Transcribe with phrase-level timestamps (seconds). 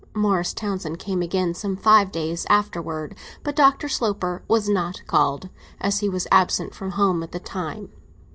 [0.15, 3.87] Morris Townsend came again, some five days afterwards; but Dr.
[3.87, 7.89] Sloper was not called, as he was absent from home at the time.